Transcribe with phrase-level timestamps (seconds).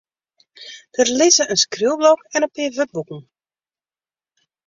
[0.97, 3.21] Der lizze in skriuwblok en in pear wurdboeken.